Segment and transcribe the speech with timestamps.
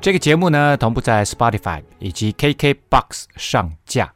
[0.00, 4.10] 这个节目呢，同步在 Spotify 以及 KKBox 上架，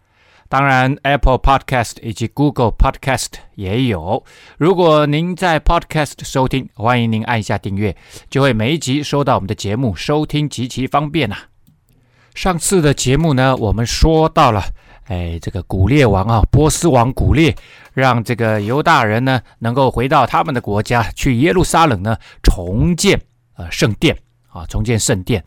[0.48, 4.24] 当然 Apple Podcast 以及 Google Podcast 也有。
[4.58, 7.94] 如果您在 Podcast 收听，欢迎您按一下订阅，
[8.30, 11.36] 就会每一集收到我们的节目，收听极其方便呐、
[12.32, 14.62] 上次的节目呢，我们说到了，
[15.08, 17.54] 哎，这个古列王啊，波斯王古列，
[17.92, 23.20] 让这个犹大人呢，能够回到他们的国家，去耶路撒冷呢，重建
[23.56, 24.16] 呃圣殿。
[24.52, 25.42] 啊，重建圣殿，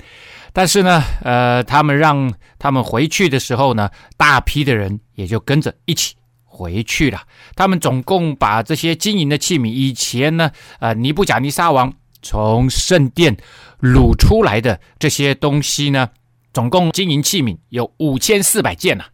[0.51, 7.21] 但是呢，呃，他们让他们回去的时候呢，大批的人也就跟着一起回去了。
[7.55, 10.49] 他们总共把这些金银的器皿，以前呢，
[10.79, 11.93] 呃，尼布甲尼撒王
[12.23, 13.37] 从圣殿
[13.79, 16.09] 掳出来的这些东西呢，
[16.51, 19.05] 总共金银器皿有五千四百件呐。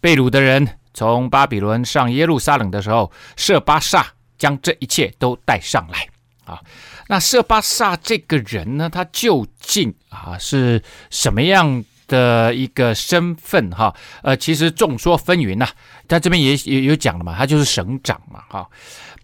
[0.00, 4.06] 被掳的人从巴比伦上耶路撒冷的时候，设巴萨
[4.38, 6.06] 将这一切都带上来
[6.44, 6.60] 啊。
[7.08, 13.94] 那设巴萨这个人呢，他究竟啊是什么样的一个身份哈？
[14.22, 15.68] 呃，其实众说纷纭呐。
[16.08, 18.68] 他这边也也有讲了嘛，他就是省长嘛哈。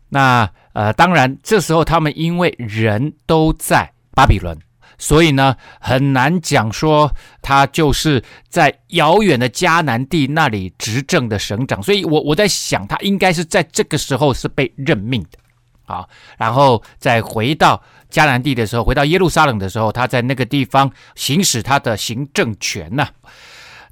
[0.08, 4.56] 那呃，当然这时候他们因为人都在巴比伦，
[4.98, 11.82] 所以呢很难讲说他就是在遥远的迦南地那里执政的省长。
[11.82, 15.38] 所以我我在想，他应该是在这个时候是被任命的。
[15.84, 23.08] 好，然后再回到迦南地的时候，回到耶路撒冷的时候，他在那个地方行使他的行政权呢。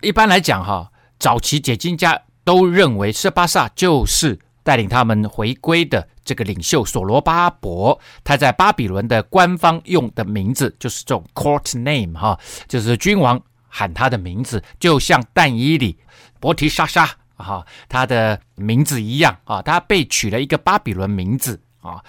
[0.01, 12.39] 一般来讲，哈，早期解经家都认为设巴萨就是带领他们回归的这个领袖所罗巴伯，他在巴比伦的官方用的名字就是这种 court name 哈，
[12.69, 15.99] 就是君王喊他的名字，就像但以理
[16.39, 21.61] 伯提沙沙哈他的名字一样啊，他被取了一个巴比伦名字。
[21.81, 22.03] 啊，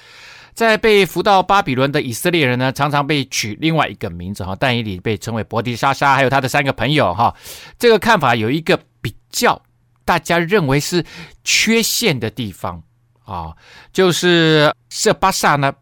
[0.54, 4.56] 在被俘到巴比伦的以色列人呢，常常被取另外一个名字哈。
[4.60, 7.36] 但以理被称为伯迪沙沙，还有他的三个朋友哈。
[7.80, 9.62] 这个看法有一个比较
[10.04, 11.06] 大家认为是
[11.44, 12.82] 缺陷的地方
[13.24, 13.56] 啊，
[13.94, 15.74] 就是设巴萨呢，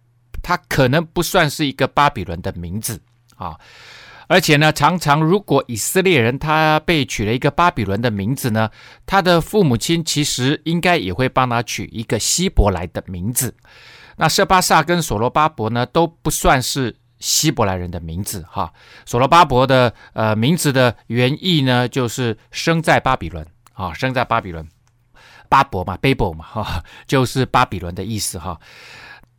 [0.44, 3.02] 他可能不算是一个巴比伦的名字
[3.36, 3.58] 啊。
[4.30, 8.70] 而且呢，常常如果以色列人他被取了一个巴比伦的名字呢，
[9.08, 13.56] 他的父母亲其实应该也会帮他取一个希伯来的名字。
[14.18, 18.72] 那设巴萨跟所罗巴伯呢，都不算是希伯来人的名字哈。
[19.04, 24.68] 所罗巴伯的呃名字的原意呢，就是生在巴比伦啊，生在巴比伦，
[25.50, 28.60] 巴伯嘛，Babel 嘛哈，就是巴比伦的意思哈。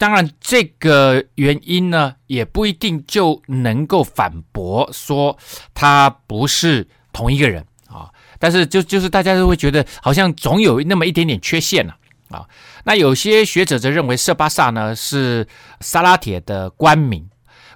[0.00, 5.36] 当然，这个原因呢，也不一定就能够反驳说
[5.74, 8.08] 他不是同一个人啊。
[8.38, 11.94] 但是就，就是大家都会觉得，好像总有那么一点点缺陷了
[12.30, 12.48] 啊，啊。
[12.84, 15.46] 那有些学者则认为，色巴萨呢是
[15.80, 17.28] 撒拉铁的官名，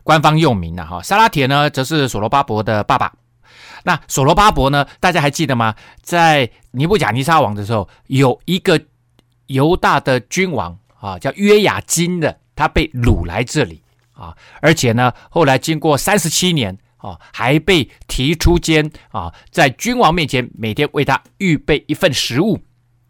[0.02, 1.02] 官方用名了哈。
[1.02, 3.12] 撒拉铁呢，则是所罗巴伯的爸爸。
[3.82, 5.74] 那所罗巴伯呢，大家还记得吗？
[6.00, 8.80] 在尼布甲尼撒王的时候，有一个
[9.48, 10.78] 犹大的君王。
[11.04, 13.82] 啊，叫约雅斤的，他被掳来这里
[14.15, 22.59] 啊，而且呢，后来经过三十七年啊，还被提出监啊，在君王面前每天为他预备一份食物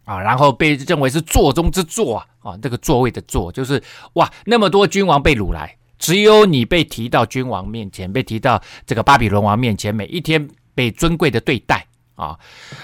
[0.04, 3.80] 啊，然后被认为是座中之座啊，啊，这个座位的座就是
[4.14, 12.38] 哇，那么多君王被掳来，只有你被提到君王面前，被提到这个巴比伦王面前，每一天被尊贵的对待啊，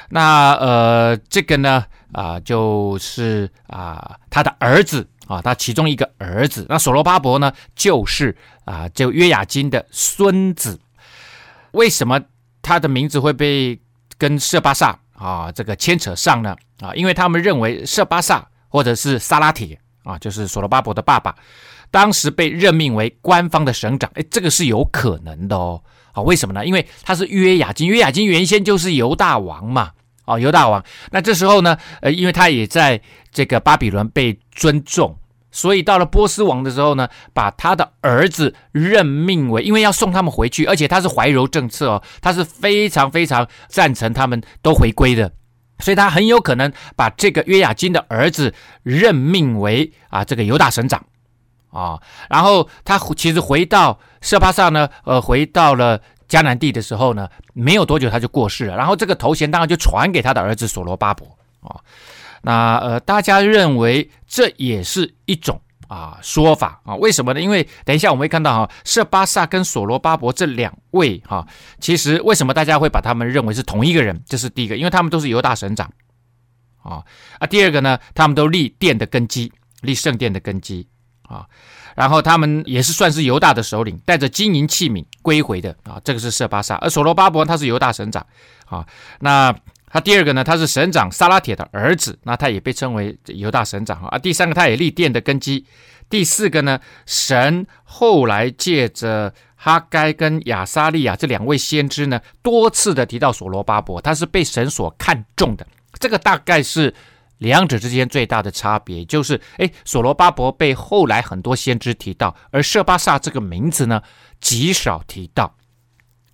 [0.09, 1.85] 那呃，这个呢？
[2.13, 10.81] 啊，就是啊，他的儿子啊，他其中一个儿子，那所罗巴伯呢，就是啊，就约雅斤的孙子。
[11.71, 12.21] 为什么
[12.61, 13.81] 他的名字会被
[14.19, 16.57] 跟设巴萨啊这个牵扯上呢？
[16.81, 21.33] 啊，因为他们认为设巴萨或者是撒拉铁啊，就是所罗巴伯的爸爸，
[21.93, 25.81] 当时被任命为官方的省长，哎，这个是有可能的哦。
[26.13, 26.65] 啊，为什么呢？
[26.65, 29.91] 因为他是约雅斤，约雅斤原先就是犹大王嘛。
[30.27, 30.85] 哦，犹大王。
[31.11, 33.01] 那这时候呢，呃，因为他也在
[33.33, 35.19] 这个巴比伦被尊重，
[35.51, 45.33] 所以到了波斯王的时候呢，把他的儿子任命为，因为要送他们回去，而且他是怀柔政策哦，他是非常非常赞成他们都回归的，
[45.81, 48.55] 所以他很有可能把这个约雅斤的儿子
[48.85, 51.05] 任命为啊这个犹大省长
[51.71, 56.01] 啊，然后他其实回到设巴萨呢，呃，回到了。
[56.31, 61.27] 迦南地的时候呢，没有多久他就过世了，然后这个头衔当然就传给他的儿子索罗巴伯
[61.61, 61.75] 啊。
[62.43, 66.95] 那呃，大家认为这也是一种啊说法啊？
[66.95, 67.41] 为什么呢？
[67.41, 71.45] 因为等一下我们会看到哈，设巴萨跟索罗巴伯这两位哈，
[71.81, 74.23] 其实为什么大家会把他们认为是同一个人？
[74.25, 75.91] 这是第一个，因为他们都是犹大省长
[76.85, 77.03] 啊
[77.41, 77.47] 啊。
[77.49, 80.87] 第二个呢，他们都立殿的根基，立圣殿的根基
[81.35, 81.47] 啊。
[81.97, 86.01] 然后他们也是算是犹大的首领，带着金银器皿归回的啊。
[86.05, 88.25] 这个是设巴萨，而所罗巴伯他是犹大省长
[88.67, 88.87] 啊。
[89.21, 89.55] 那
[89.87, 94.19] 他第二个呢，他是省长萨拉铁的儿子，那他也被称为犹大省长啊。
[94.19, 95.67] 第三个，他也立殿的根基。
[96.09, 105.67] 第四个呢，神后来借着哈该跟亚撒利亚这两位先知呢，多次的提到所罗巴伯，他是被神所看重的。
[105.99, 106.95] 这个大概是
[107.41, 114.03] 两者之间最大的差别，就是诶，所罗巴伯被后来很多先知提到，而设巴萨这个名字呢，
[114.41, 115.57] 极少提到。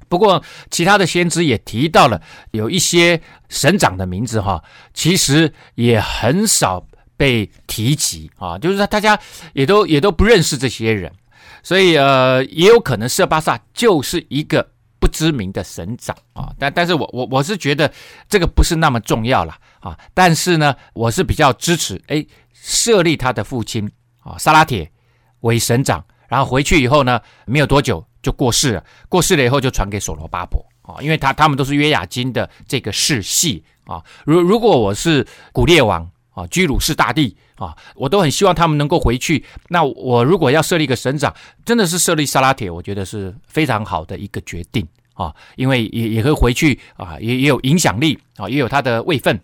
[0.09, 2.21] 不过，其他的先知也提到了
[2.51, 4.63] 有一些省长的名字，哈，
[4.95, 6.85] 其实也很少
[7.17, 9.19] 被提及啊，就是大家
[9.53, 11.13] 也都也都不认识这些人，
[11.63, 14.69] 所以呃，也有可能设巴萨就是一个
[15.07, 16.53] 不知名的省长啊。
[16.59, 17.93] 但但是我我我是觉得
[18.29, 19.97] 这个不是那么重要了啊。
[20.13, 24.91] 但是呢，我是比较支持哎，设立他的父亲啊，萨拉铁
[25.41, 28.05] 为省长，然后回去以后呢，没有多久。
[28.23, 34.03] 就过世了，过世了以后就传给所罗巴伯啊，因为他他们都是约雅金的这个世系啊。
[34.25, 39.45] 如如果我是古列王啊，居鲁士大帝啊，我都很希望他们能够回去。
[39.69, 41.33] 那我如果要设立一个省长，
[41.65, 44.85] 真的是设立萨拉铁，我觉得是非常好的一个决定
[45.17, 49.41] 啊，因为也也会回去啊，也也有影响力啊，也有他的位分。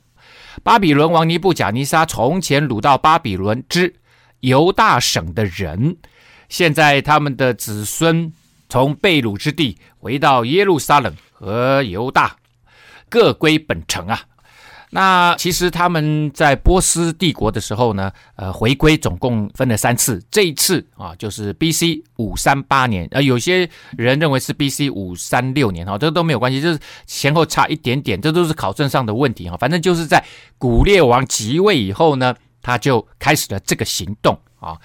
[0.63, 3.93] 巴比伦王尼布贾尼撒从前掳到巴比伦之
[4.41, 5.97] 犹大省的人，
[6.49, 8.33] 现在他们的子孙。
[8.69, 12.35] 从被掳之地回到耶路撒冷和犹大，
[13.11, 14.19] 各归本城啊。
[14.95, 20.23] 那其实他们在波斯帝国的时候呢，呃，回归总共分了三次。
[20.31, 22.05] 这一次啊，就是 B.C.
[22.17, 24.91] 五三八年，呃，有些人认为是 B.C.
[24.91, 29.57] 五三六年哈，这都没有关系，就是前后差一点点，这都是考证上的问题哈。
[29.57, 30.23] 反正就是在
[30.59, 34.77] 古列王即位以后呢，他就开始了这个行动啊。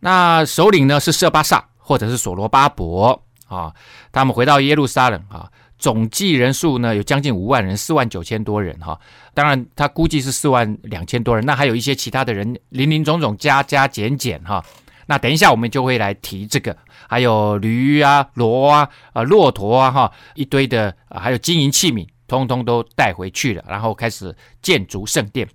[0.00, 1.64] 那首领呢是设巴萨。
[1.82, 3.74] 或者是所罗巴伯啊，
[4.12, 5.50] 他们回到耶路撒冷啊，
[5.80, 9.00] 总计人数呢有将近五万人，四万九千多人哈。
[9.32, 14.62] 当然，他估计是四万两千多人，那还有一些其他的人，林林总总加加减减哈。
[15.06, 16.76] 那等一下我们就会来提这个，
[17.08, 25.48] 还有驴啊、骡啊、啊骆驼啊哈，一堆的，还有金银器皿，通通都带回去了，然后开始建筑圣殿。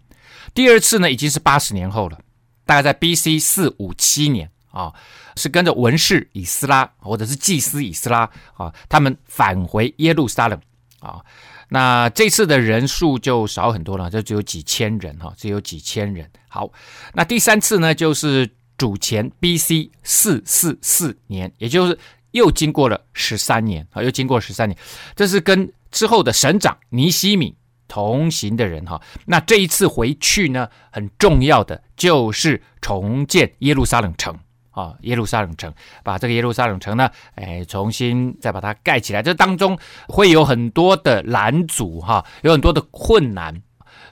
[0.54, 2.20] 第二次呢，已经是八十年后了，
[2.66, 3.40] 大概在 B.C.
[3.40, 4.50] 四五七年。
[4.76, 4.94] 啊，
[5.38, 10.60] 是跟着文士以斯拉或者是祭司以斯拉啊，他们返回耶路撒冷
[11.00, 11.24] 啊。
[11.70, 16.30] 那这次的人数就少很多了，就只有几千人哈，只有几千人。
[16.50, 16.70] 好，
[17.14, 19.90] 那第三次呢，就是主前 B.C.
[20.04, 21.98] 四四四年，也就是
[22.32, 24.78] 又经过了十三年啊，又经过十三年，
[25.16, 27.56] 这是跟之后的省长尼西米
[27.88, 29.02] 同行的人哈。
[29.26, 34.38] 那这一次回去呢，很重要的就是重建耶路撒冷城。
[34.76, 35.74] 啊，耶路撒冷城，
[36.04, 39.24] 把这个耶路撒冷城呢，哎，重新再把它盖起来。
[39.24, 39.80] 这当中
[40.10, 43.62] 会有很多的拦阻哈，有很多的困难。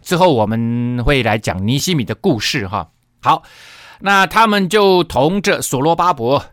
[0.02, 2.90] 之后我们会来讲尼西米的故事哈。
[3.22, 3.44] 好，
[4.00, 6.46] 那他们就同着所罗巴伯、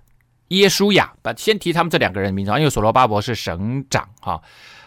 [0.49, 4.43] 耶书亚，把先提他们这两个人名字，因为所罗巴伯是省长哈。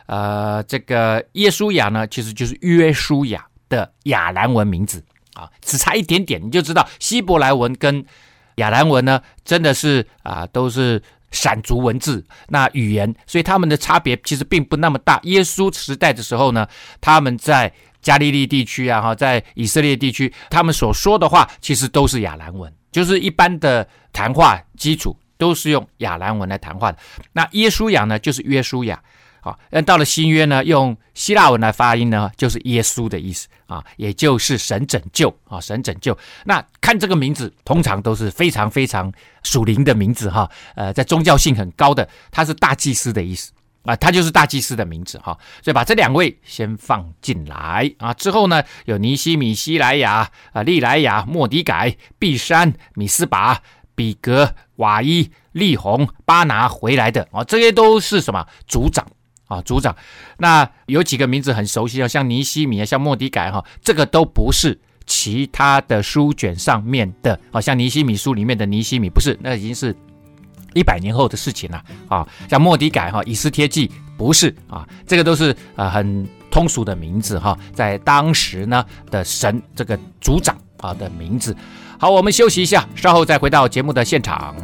[0.08, 5.02] 呃，这个耶书亚呢，其实就是约书亚的亚兰文名字
[5.34, 8.06] 啊，只差一点点，你就知道希伯来文跟。
[8.56, 15.20] 亚兰文呢，真的是啊，都是闪族文字，那语言，所以他们的差别其实并不那么大。
[15.24, 16.68] 耶稣时代的时候呢，
[17.02, 26.98] 他们在加利利地区啊，哈，在以色列地区，他们所说的话其实都是亚兰文，就是一般的谈话基础都是用亚兰文来谈话的。
[27.32, 29.02] 那耶稣亚呢，就是约书亚。
[29.44, 36.18] 好，那到了新约呢，用希腊文来发音呢，就是耶稣的意思啊，也就是神拯救啊，神拯救。
[36.46, 39.12] 那看这个名字，通常都是非常非常
[39.44, 43.52] 属灵的名字哈，呃，在宗教性很高的，他是大祭司的意思
[43.84, 45.38] 啊，他就是大祭司的名字哈。
[45.62, 53.62] 所以把这两位先放进来啊，之后呢，有尼西米、西莱亚啊、利莱亚、莫迪改、毕山、米斯拔、
[53.94, 59.06] 比格、瓦伊、利宏、巴拿回来的啊，这些都是什么族长。
[59.48, 59.96] 啊，组长，
[60.38, 69.96] 那有几个名字很熟悉啊，像尼西米啊，像末底改哈，这个都不是其他的书卷上面的，好像尼西米书里面的尼西米不是，那已经是
[70.74, 81.56] 一百年后的事情了啊，像末底改哈、以斯帖记不是啊，这个都是呃很通俗的名字哈，在当时呢的神这个组长啊的名字。
[82.00, 84.56] 好，我们休息一下，稍后再回到节目的现场。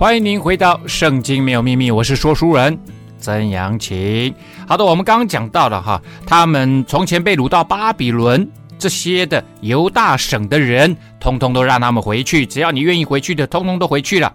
[0.00, 2.80] 欢迎您回到《圣经没有秘密》，我是说书人
[3.18, 4.34] 曾阳晴。
[4.66, 14.34] 好的，我们刚刚讲到了哈，他们从前被掳到巴比伦，这些的犹大省的人，通通都让他们回去，只要你愿意回去的，通通都回去了。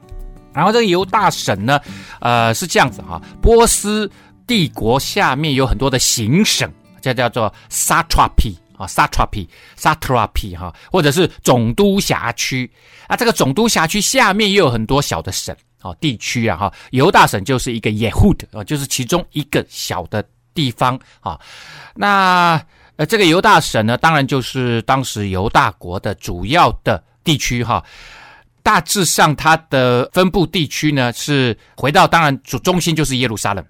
[0.54, 1.80] 然后这个犹大省呢，
[2.20, 4.08] 呃，是这样子哈，波斯
[4.46, 8.54] 帝国下面有很多的行省，这叫做 satrapy。
[8.78, 12.70] 啊，satrapy，satrapy 哈，或者是总督辖区
[13.08, 21.40] 啊，这个总督辖区下面又有很多小的省啊，地区啊哈，犹大省就是一个 Yehud 啊，就是其中一个小的地方啊。
[21.96, 22.62] 那
[22.98, 27.84] 呃，这个犹大省呢，当然就是当时犹大国的主要的地区哈。
[28.64, 33.64] 大致上，它的分布地区呢是回到，当然主中心就是耶路撒冷。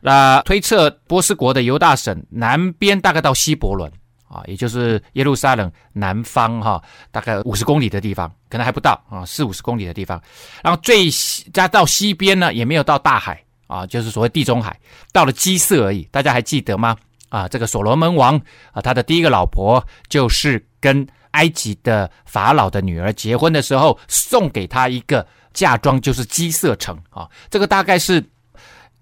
[0.00, 3.90] 那推测波斯国的犹大省南边大概到西伯伦
[4.28, 10.22] 啊，也就是耶路撒冷南方哈，大概五十公里的地方，可能还不到啊，四五十公里的地方。
[10.62, 14.78] 然后最西加到西边呢，也没有到大海啊，就是所谓地中海，
[15.12, 16.06] 到了基色而已。
[16.12, 16.96] 大家还记得吗？
[17.30, 18.40] 啊，这个所罗门王
[18.72, 27.28] 啊，他的第一个老婆就是跟埃及的法老的女儿结婚的时候，送给他一个嫁妆，就是基色城啊。
[27.50, 28.22] 这个大概是。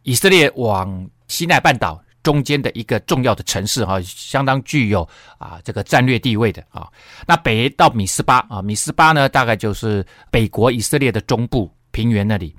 [0.06, 6.86] 以色列往西奈半岛中间的一个重要的城市哈，相当具有啊这个战略地位的啊。
[7.26, 12.54] 那北到米斯巴啊，米斯巴呢大概就是北国以色列的中部平原那里，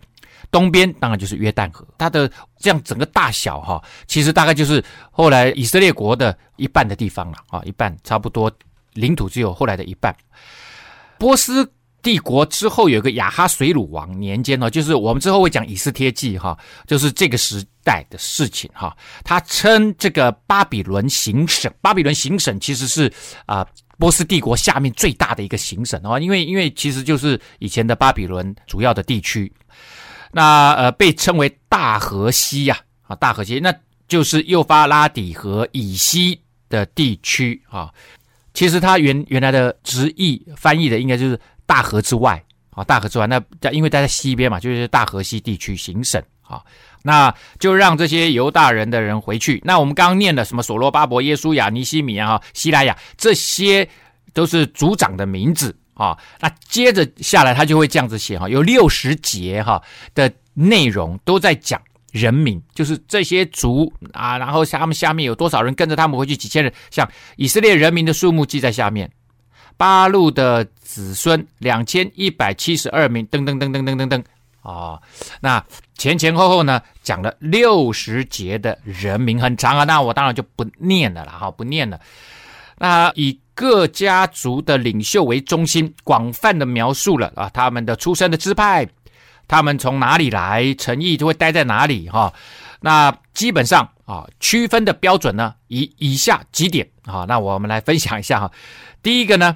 [0.51, 1.88] 东边当然就是约旦河。
[1.98, 8.51] 它的这样整个大小哈，其实大概就是后来以色列国的一半的地方了啊，一半差不多
[8.92, 10.13] 领土只有后来的一半。
[11.18, 11.72] 波斯。
[12.08, 18.96] 帝国之后有个亚哈水鲁王年间呢，就是我们之后会讲以斯帖记哈，就是这个时代的事情哈。
[19.26, 23.12] 他称这个巴比伦行省，巴比伦行省其实是
[23.46, 29.52] 啊波斯帝国下面最大的一个行省啊，因为因为其实就是以前的巴比伦主要的地区，
[30.32, 33.76] 那呃被称为大河西呀啊大河西，那
[34.08, 37.94] 就是幼发拉底河以西的地区啊。
[38.54, 41.38] 其实它原原来的直译翻译的应该就是。
[41.68, 46.64] 大河之外啊，大河之外，那在因为待在西边嘛，就是大河西地区行省啊，
[47.04, 49.62] 那就让这些犹大人的人回去。
[49.66, 53.88] 那我们刚刚念的什么所罗巴伯、耶稣亚、尼西米啊、西拉雅，这些
[54.34, 56.18] 都是族长的名字啊。
[56.40, 59.82] 那接着下来，他就会这样子写哈，有六十节哈
[60.16, 61.82] 的内容都在讲
[62.12, 69.12] 人民，就是这些族啊，然后他们下面有多少人跟着他们回去，几千人，像以色列人民的数目记在下面。
[69.77, 74.24] 八路的子孙两千一百七十二名，噔噔噔噔噔噔噔
[74.63, 75.00] 啊！
[75.39, 75.63] 那
[75.96, 79.84] 前前后后呢，讲了六十节的人名，很长啊。
[79.84, 82.00] 那我当然就不念了啦，哈，不念了。
[82.79, 88.86] 那以各家族的领袖为中心，广泛的描述了啊，他们的出生的支派，
[89.48, 92.34] 他们从哪里来，诚意就会待在哪里，哈。
[92.81, 98.51] 那基本上啊，区分的标准呢，以以下几点啊，那我们来分享一下哈。
[99.01, 99.55] 第一个呢。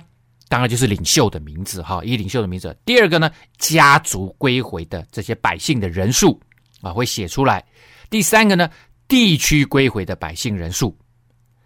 [0.51, 2.77] 当然就是领袖的名字哈，以领袖的名字。
[2.83, 6.37] 第二个呢，家族归回的这些百姓的人数
[6.81, 7.63] 啊，会写出来。
[8.09, 8.69] 第三个呢，
[9.07, 10.93] 地区归回的百姓人数。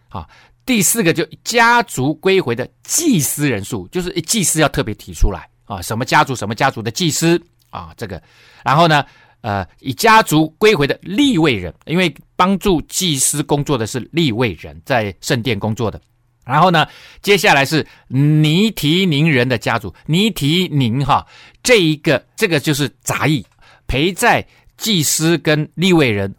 [0.10, 0.30] 啊，
[0.68, 8.22] 第四个就家族归回的祭司人数，就是祭司要特别提出来啊，什么家族什么家族的祭司啊，这个。
[8.64, 9.04] 然后呢，
[9.42, 16.00] 呃，以家族归回的立位人，因为帮助祭司工作的是立位人，在圣殿工作的。
[16.46, 16.88] 然后呢，
[17.22, 21.26] 接下来是尼提宁人的家族，尼提宁哈，
[21.64, 23.44] 这一个这个就是杂役，
[23.88, 24.46] 陪在
[24.78, 26.34] 祭司跟利未人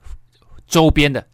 [0.69, 1.27] 周边的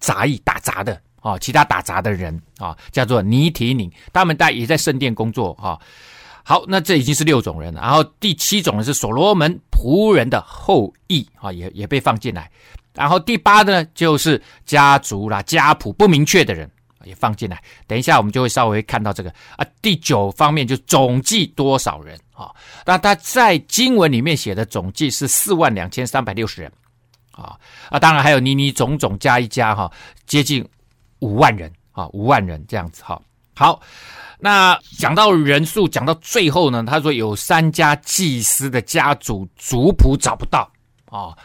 [0.00, 5.80] 杂役打杂的啊，其他打杂的人啊，叫做尼提宁，他们在也在圣殿工作哈。
[6.42, 12.50] 好，那这已经是六种人了，然后第七种人是所罗门仆人的后裔啊，也也被放进来。
[12.92, 16.70] 然后第八呢，就是家族啦、家谱不明确的人。
[17.04, 19.66] 也放进来，等一下我们就会稍微看到这个啊。
[19.80, 22.50] 第九方面就总计多少人啊？
[22.84, 26.72] 那他在经文里面写的总计是四万两千三百六十人
[27.32, 27.56] 啊
[27.90, 27.98] 啊！
[27.98, 29.90] 当然还有尼尼总总加一加哈，
[30.26, 30.66] 接近
[31.20, 33.20] 五万人啊，五万人这样子哈。
[33.56, 33.80] 好，
[34.38, 40.70] 那讲到人数，讲到最后呢，他说有三家祭司的家族族谱找不到
[41.06, 41.36] 啊。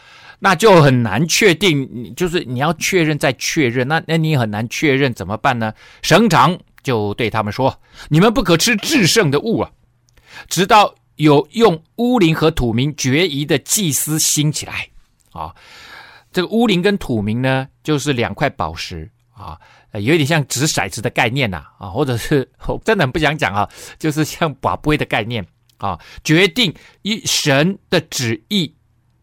[0.42, 5.74] 那就很难确定，就是你要确认再确认，那那你很难确认怎么办呢？
[6.02, 9.72] 省长就对他们说：“你们不可吃至圣的物啊，
[10.48, 14.88] 直到有用乌灵和土冥决疑的祭司兴起来
[15.34, 15.54] 啊。
[16.32, 19.60] 这个乌灵跟土冥呢，就是两块宝石啊，
[19.92, 25.46] 有点像掷骰子的概念呐啊，啊，或者是我真的很不想讲啊，就是像跋杯的概念
[25.80, 28.74] 啊，决定一神的旨意。”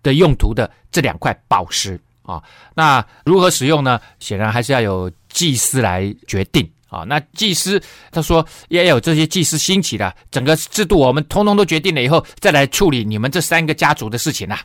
[0.07, 2.43] 的用途的这两块宝石啊，
[2.75, 4.01] 那如何使用呢？
[4.19, 7.05] 显然还是要有祭司来决定啊。
[7.05, 14.61] 那祭司他说也有这些祭司兴起的整个制度，我们通通都决定了以后，再来处理你们这三个家族的事情啊。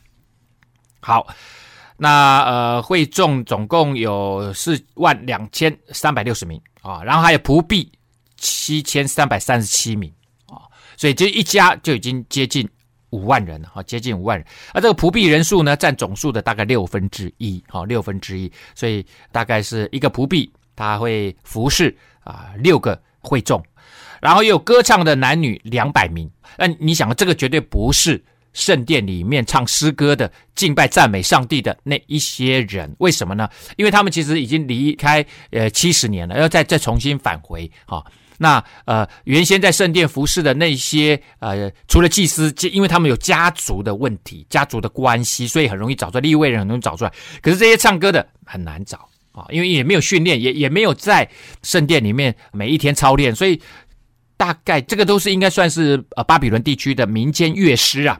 [1.01, 1.27] 好，
[1.97, 7.91] 那呃会众总共有四万两千三百六十名啊，然后还有仆婢
[8.37, 10.11] 七千三百三十七名
[10.47, 10.65] 啊，
[10.97, 12.67] 所以这一家就已经接近。
[13.11, 23.63] 五万人哈，接近五万人，而这个仆婢人数呢，占总数的大概六分之一，哈，六分之一，所以大概是一个仆婢，他会服侍啊六个会众，
[24.21, 26.29] 然后又有歌唱的男女两百名。
[26.57, 28.21] 那你想，这个绝对不是
[28.53, 33.49] 圣殿里面唱诗歌的敬拜赞美上帝的那一些人，为什么呢？
[33.77, 38.03] 因为他们其实已经离开呃七十年了，要再再重新返回哈。
[38.41, 46.21] 那呃，原先在圣殿服侍的那些呃，除了祭司，因为他们有家族的问题、家族的关系，所以很容易找出来。
[46.21, 51.29] 立位人很容易找出来，可是这些唱歌的很难找啊，因为也没有训练，也也没有在
[51.61, 53.61] 圣殿里面每一天操练，所以
[54.37, 58.19] 大概这个都是应该算是呃巴比伦地区的民间乐师啊。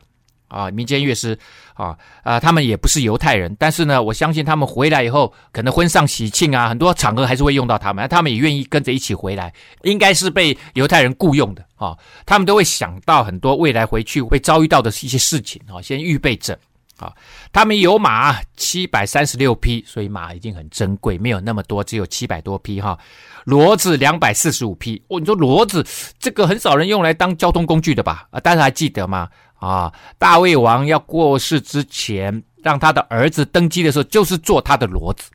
[0.52, 1.38] 啊，民间乐师
[1.74, 9.54] 啊，啊，他们也不是犹太人，但是呢，我相信他们回来以后，可能婚丧喜庆啊，很多场合还是会用到他们，他们也愿意跟着一起回来，
[9.84, 11.98] 应该是被犹太人雇佣的啊。
[12.26, 16.60] 他们都会想到很多未来回去会遭遇到的一些事情啊，先预备着
[16.98, 17.14] 啊。
[17.54, 23.00] 他们有马七百三十六匹，所以马已经很珍贵，没有那么多，只有七百多匹哈。
[23.46, 25.84] 骡子两百四十五匹，哦，你说骡子
[26.20, 28.28] 这个很少人用来当交通工具的吧？
[28.32, 29.30] 啊，大家还记得吗？
[29.62, 35.30] 啊，大卫王要过世之前，让他的儿子登基的时候，就是坐他的骡子。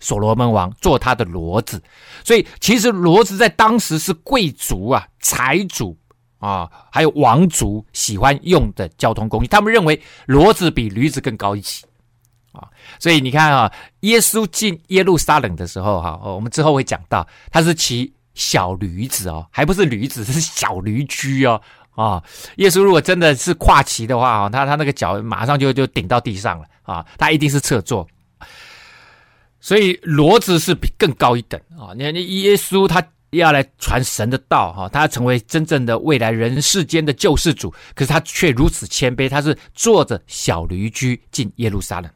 [0.00, 1.82] 所罗门王坐他的骡子，
[2.24, 5.98] 所以其实骡子在当时是贵族啊、财主
[6.38, 9.48] 啊，还有王族喜欢用的交通工具。
[9.48, 11.84] 他们认为骡子比驴子更高一级
[12.52, 12.68] 啊。
[13.00, 21.60] 所以你看啊，耶稣进耶路撒冷的时候，哈，我们之后会讲到，他是骑小驴子哦，还不是驴子，是小驴驹哦。
[21.98, 22.22] 啊，
[22.58, 28.06] 耶稣如果真的是跨骑的话啊，他他那个脚马上就就顶到地上了啊，他一定是侧坐，
[29.58, 31.90] 所以骡子是比更高一等啊。
[31.96, 42.08] 你看，耶稣他要来传神的道哈，他要成为真正的未来人世间的救世主，可是他却如此谦卑，他是坐着小驴驹进耶路撒冷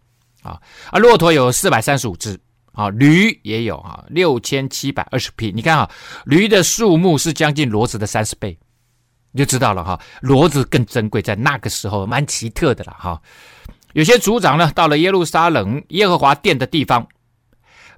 [0.45, 0.61] 啊。
[0.93, 2.39] 啊，骆驼有四百三十五只
[2.71, 5.51] 啊，驴也有啊，六千七百二十匹。
[5.51, 5.91] 你看啊，
[6.25, 8.57] 驴的数目是将近骡子的三十倍。
[9.33, 13.21] 你就知道了哈，骡子更珍贵，在那个时候蛮奇特的了哈。
[13.95, 17.07] 有些族长呢，到了耶路撒冷耶和华殿的地方，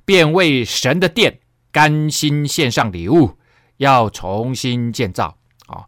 [0.05, 1.39] 便为神的殿
[1.71, 3.37] 甘心献上礼物，
[3.77, 5.85] 要重新建造啊。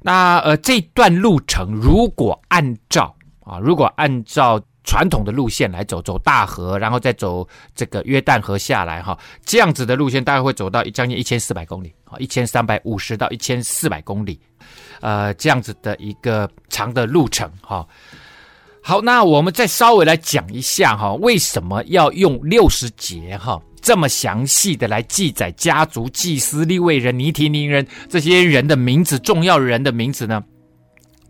[0.00, 14.40] 那呃，这段路程如果按照啊，如果按照传统的路线来走，走大河，然后再走这个约旦河下来哈，这样子的路线大概会走到将近一千四百公里啊，一千三百五十到一千四百公里。
[15.00, 17.86] 呃，这样子的一个长的路程哈。
[18.82, 30.42] 好，那我们再稍微来讲一下哈，为什么要用六十节哈这么详细的来记载家族、祭司、利未人、尼提宁人这些人的名字，重要人的名字呢？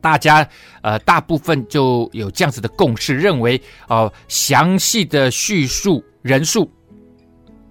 [0.08, 0.48] 大家
[0.80, 6.70] 呃，大部分就有这样子的共识，认为哦、呃，详细的叙述人数、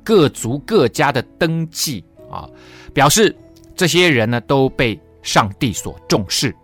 [0.03, 2.47] 各族各家的登记啊，
[2.93, 3.35] 表示
[3.75, 4.99] 这些人呢都被。
[5.23, 6.55] 上帝所重视，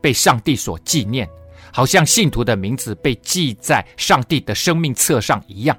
[0.00, 1.28] 被上帝所纪念，
[1.70, 5.76] 好像信徒的名字被记在上帝的生命册上一样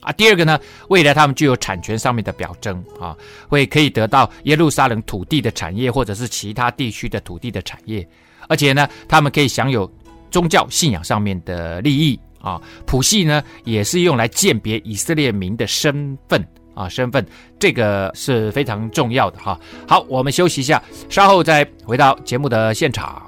[0.00, 0.12] 啊。
[0.12, 0.56] 第二个呢，
[0.88, 3.16] 未来他们具有产权上面的表征啊，
[3.48, 8.08] 会可以得到耶路撒冷土地的产业，或者是其他地区的土地的产业，
[8.48, 9.88] 而且呢，他们可以享有
[10.30, 12.60] 宗教信仰上面的利益啊。
[12.86, 16.44] 谱系呢，也是用来鉴别以色列民的身份。
[16.74, 17.26] 啊，身份
[17.58, 19.58] 这个是非常重要的哈。
[19.84, 23.20] 好，我们休息一下，稍后再回到节目的现场。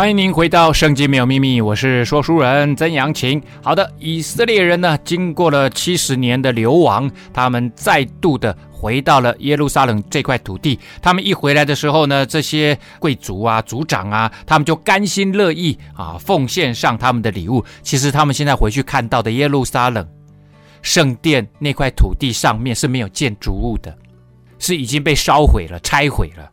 [0.00, 3.38] 欢迎您回到《圣经没有秘密》，我是说书人曾阳晴。
[3.62, 10.80] 好的，以色列人呢，经过了七十年的流亡，他们再度的回到了耶路撒冷这块土地。
[11.02, 17.62] 他们一回来的时候呢，这些贵族啊、族长啊，他们就甘心乐意啊，奉献上他们的礼物。
[17.82, 20.08] 其实他们现在回去看到的耶路撒冷
[20.80, 23.94] 圣殿那块土地上面是没有建筑物的，
[24.58, 26.50] 是已经被烧毁了、拆毁了。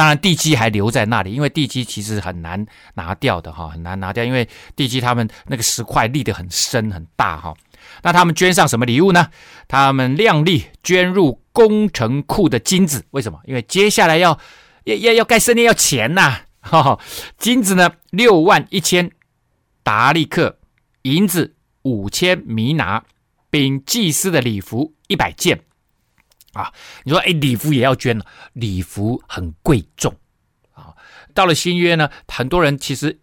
[0.00, 7.54] 当然，地基还留在那里，因为地基其实很难拿掉的哈，很难拿掉，因为地基他们那个石块立得很深很大哈。
[8.02, 9.28] 那他们捐上什么礼物呢？
[9.68, 13.38] 他们量力捐入工程库的金子，为什么？
[13.44, 14.38] 因为接下来要
[14.84, 16.22] 要要要盖圣殿要钱呐、
[16.60, 16.98] 啊，哈，
[17.36, 19.10] 金子呢六万一千
[19.82, 20.58] 达利克，
[21.02, 23.04] 银子五千弥拿，
[23.50, 25.60] 并祭司的礼服一百件。
[26.52, 26.72] 啊，
[27.04, 30.12] 你说，哎，礼服也要捐了，礼服很贵重
[30.72, 30.92] 啊。
[31.32, 33.20] 到了新约呢，很多人其实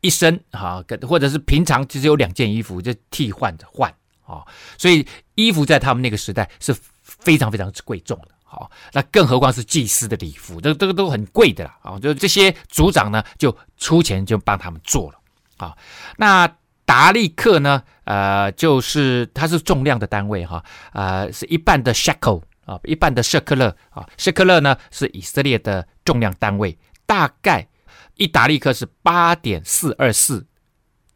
[0.00, 4.42] 一生啊，或者是平常其实有两件衣服就替换着换啊，
[4.78, 8.28] 所以衣服在他们那个时代是非常非常之贵重的。
[8.42, 11.98] 好，那更何况是祭司的礼服，这这个都很贵的啦啊。
[11.98, 15.18] 就这些族长呢，就出钱就帮他们做了
[15.58, 15.76] 啊。
[16.16, 16.46] 那
[16.86, 22.42] 达利克呢，呃，就是它是重量的单位哈，呃，是一半的 shekel。
[22.64, 27.66] 啊，一半的舍克勒啊，舍克勒呢是以色列的重量单位，大概
[28.14, 30.46] 一达利克是八点四二四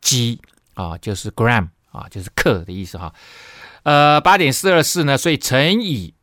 [0.01, 0.41] g
[0.75, 3.15] 啊，就是 gram 啊，就是克的意思哈。
[3.85, 6.15] 呃，八点四二四呢，所以乘以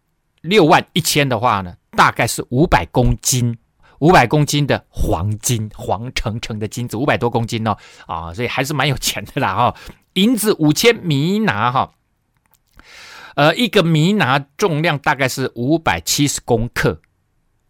[0.42, 3.58] 六万一千的话呢，大概是五百公斤，
[4.00, 9.76] 五百公斤的黄金，黄澄澄的金子，五百多公斤哦，啊，所以还是蛮有钱的啦哈。
[10.16, 11.94] 银子五千米拿哈。
[13.36, 17.02] 呃，一个弥拿重量大概是五百七十公克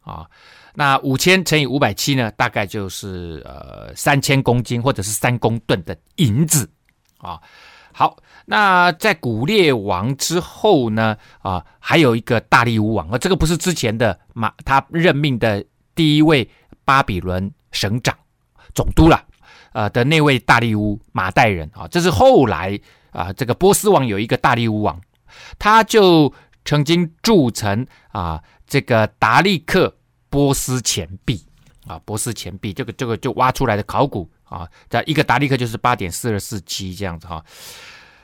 [0.02, 0.28] 啊，
[0.76, 6.70] 那五千乘以五百七呢，大概就是呃三千公斤或者是三公吨的银子
[7.18, 7.40] 啊。
[7.94, 15.64] 好，那在古列王之后呢，啊，还有一个大利乌王啊，这个不是之前的马他任命的
[15.96, 16.50] 第一位
[16.84, 18.14] 巴比伦省长
[18.76, 19.24] 总督了，
[19.72, 22.78] 呃的那位大利乌马代人啊，这是后来
[23.12, 25.00] 啊这个波斯王有一个大利乌王。
[25.58, 26.34] 他就
[26.66, 29.96] 曾经铸成啊，这个达利克
[30.30, 31.44] 波斯钱币
[31.86, 37.44] 啊，波斯钱币这个这个就挖出来的考古啊，这一个达利克就是八点四二四七这样子哈、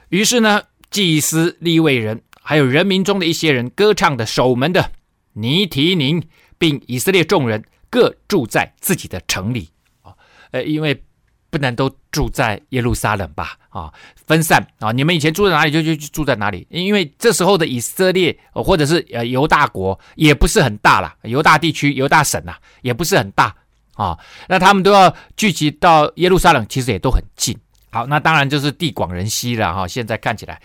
[0.09, 4.91] 于是呢，祭司、利未人，还有人民中的一些人，歌唱的、守门的，
[5.33, 9.69] 尼提宁，并以色列众人，各住在自己的城里
[10.01, 10.13] 啊。
[10.51, 11.03] 呃，因为。
[11.49, 13.57] 不能都住在耶路撒冷吧？
[13.69, 13.91] 啊，
[14.27, 14.91] 分散啊！
[14.91, 23.55] 你们以前住在哪里就就住在哪里，因为这时候的以色列或者是呃犹大国也不是很大了，犹大地区、犹大省呐也不是很大
[23.93, 24.17] 啊。
[24.47, 27.57] 那他们都要聚集到耶路撒冷，其实也都很近。
[27.91, 29.87] 好，那当然就是地广人稀了哈。
[29.87, 30.61] 现在看起来。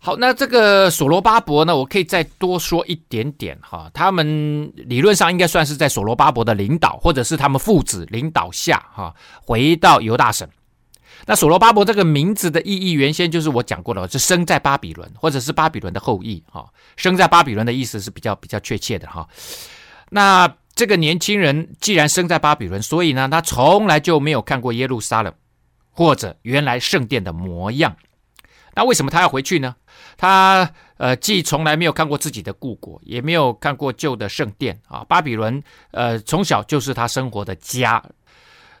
[0.00, 3.90] 好，那这个所罗巴伯呢，我可以再多说一点点哈。
[3.92, 9.12] 他们理论上应该算是在所罗巴伯的领导，或者是他们父子领导下哈，
[9.44, 10.48] 回到犹大省。
[11.26, 16.64] 那所罗巴伯这个名字的意义，原先就是我讲过的，是生在巴比伦，或者是巴比伦的后裔哈。
[16.96, 19.28] 生在巴比伦的意思是比较比较确切的哈。
[20.10, 25.34] 那这个年轻人既然生在巴比伦，所以呢，他从来就没有看过耶路撒冷
[25.90, 27.96] 或者原来圣殿的模样。
[28.78, 29.74] 那为什么他要回去呢？
[30.16, 35.04] 他呃，既从来没有看过自己的故国，也没有看过旧的圣殿啊。
[35.08, 35.60] 巴比伦
[35.90, 38.00] 呃，从小就是他生活的家，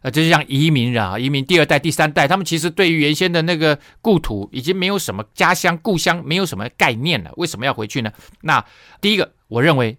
[0.02, 7.32] 呃，就像移民人啊，移民第二代、第三代，他们其实对于原先的那个故土已经没有什么家乡、故乡，没有什么概念了。
[7.36, 8.12] 为什么要回去呢？
[8.42, 8.64] 那
[9.00, 9.98] 第一个，我认为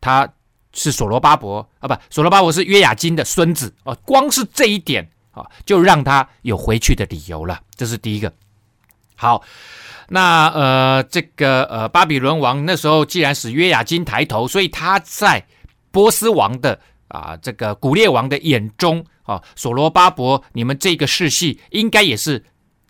[0.00, 0.28] 他
[0.72, 3.96] 是所罗巴伯啊，不，所罗巴伯是约雅斤的孙子哦。
[4.04, 7.60] 光是这一点啊，就让他有回去的理由了。
[7.76, 8.32] 这是第一个。
[9.16, 9.42] 好。
[10.08, 15.44] 那呃，这个呃，巴比伦王那时候既然使约雅斤抬头，所以他在
[15.90, 22.44] 波斯王的啊，这个古列王的眼中啊，所罗巴伯，你们这个世系应该也是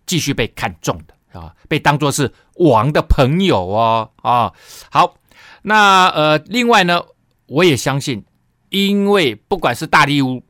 [0.05, 4.53] 继续被看重的啊，被当作是王的朋友哦啊。
[4.91, 5.15] 好，
[5.63, 7.01] 那呃，另外呢，
[7.47, 8.23] 我也相信，
[8.69, 10.43] 因为不管是大利乌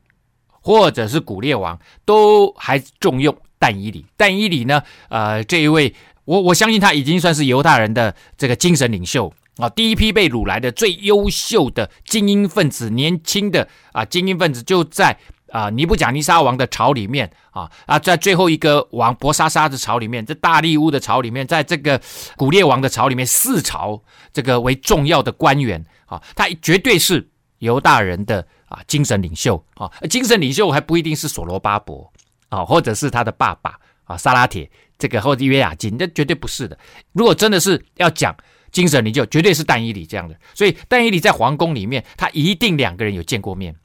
[0.49, 4.05] 或者是古列王，都还重用但以理。
[4.15, 5.93] 但以理呢，呃，这一位。
[6.27, 15.17] 我我相信他已经算是犹大人的这个精神领袖啊，第一批被掳来的最优秀的精英分子，年轻的啊精英分子就在
[15.53, 22.01] 啊尼布甲尼撒王的朝里面啊啊，在最后一个王伯沙沙的朝里面，在大利乌的朝里面，在这个
[22.35, 27.25] 古列王的朝里面，四朝这个为重要的官员啊，他绝对是
[27.59, 32.11] 犹大人的啊精神领袖啊，精神领袖还不一定是所罗巴伯
[32.49, 36.77] 啊，或者是他的爸爸啊萨拉铁这个或者约雅斤，那绝对不是的。
[37.13, 38.35] 如果真的是要讲
[38.71, 40.37] 精神你就，绝对是但以理这样的。
[40.53, 43.75] 所以但以理在皇宫里面，他一定两个人有见过面。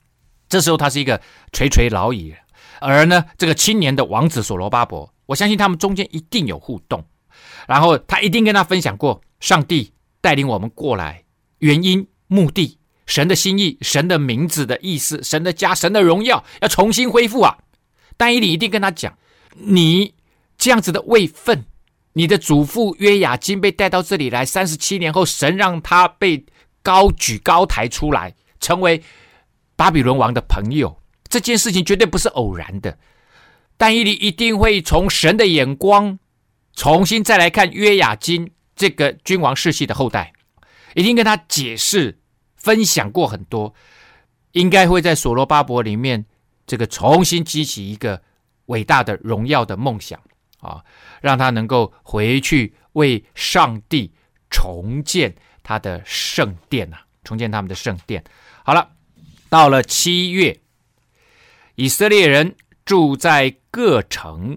[0.48, 1.20] 这时候他是一个
[1.52, 2.34] 垂垂老矣，
[2.80, 7.04] 而呢这个青年的王子所罗巴伯，我相信他们中间一定有互动，
[7.66, 11.24] 然后他一定跟他分享过上帝带领我们过来
[11.58, 17.58] 原因、目的、神的心意、神的名字的意思、神的家、神的荣耀要重新恢复啊！
[18.16, 19.16] 但以理一定跟他讲，
[19.54, 20.14] 你
[20.56, 21.64] 这样子的位分，
[22.12, 26.44] 你的祖父约雅斤被带到这里来，三十七年后，神让他被
[26.82, 29.02] 高举高抬出来，成为。
[29.74, 32.96] 巴比伦王的朋友，这件事情绝对不是偶然的。
[33.76, 36.16] 但以理一定会从神的眼光
[36.76, 40.32] 重新再来看约雅斤这个君王世系的后代，
[40.94, 42.20] 一定跟他解释、
[42.54, 43.74] 分享过很多，
[44.52, 46.26] 应该会在所罗巴伯里面
[46.72, 48.22] 这个重新激起一个
[48.68, 50.18] 伟大的荣耀的梦想
[50.60, 50.82] 啊，
[51.20, 54.10] 让他能够回去为上帝
[54.48, 58.24] 重建他的圣殿呐，重建他们的圣殿。
[58.64, 58.88] 好了。
[59.50, 60.62] 到了七月，
[61.74, 62.56] 以色列人
[62.86, 64.56] 住在各城，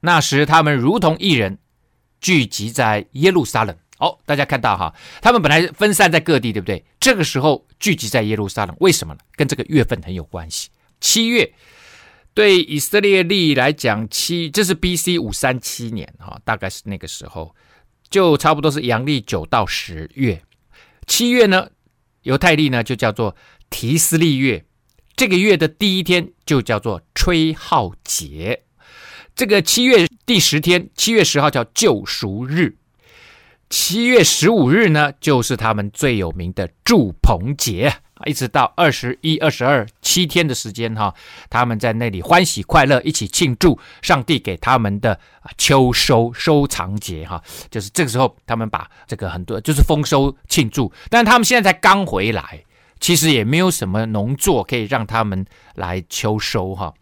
[0.00, 1.56] 那时他们如同一人，
[2.20, 3.74] 聚集在耶路撒冷。
[3.96, 6.84] 哦，大家看到哈，他们本来分散在各地，对不对？
[7.00, 9.20] 这个时候聚集在耶路撒冷，为什么呢？
[9.34, 10.68] 跟这个月份很有关系。
[11.00, 11.52] 七月
[12.34, 15.18] 对以色列历来讲，七这是 B.C.
[15.18, 17.54] 五三七年哈，大概是那个时候，
[18.10, 20.42] 就差不多是阳历九到十月。
[21.06, 21.68] 七月呢，
[22.22, 23.36] 犹太历呢就叫做。
[23.70, 24.64] 提斯利月，
[25.14, 28.62] 这个月的第一天就叫做吹号节。
[29.36, 32.78] 这个七月第十天，七月十号叫救赎日。
[33.68, 37.92] 七月十五日呢，就是他们最有名的祝棚节，
[38.26, 41.14] 一直到二十一、二十二七天的时间哈，
[41.48, 45.18] 他们在那里欢喜快乐，一起庆祝上帝给他们的
[45.56, 52.64] 秋收收藏节哈，就是这个时候他们把这个很多就是丰收庆祝，但他们现在才刚回来。
[53.00, 56.92] 其实也没有什么农作可以让他们来秋收哈，